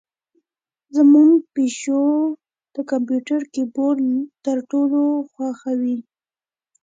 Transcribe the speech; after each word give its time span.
زمونږ 0.95 1.33
پیشو 1.55 2.03
د 2.75 2.77
کمپیوتر 2.89 3.39
کیبورډ 3.53 4.09
تر 4.45 4.57
ټولو 4.69 5.01
خوښوي. 5.31 5.97